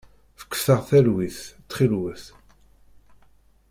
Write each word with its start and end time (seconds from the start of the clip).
Fket-aɣ 0.41 0.81
talwit, 0.89 1.39
ttxilwet! 1.57 2.23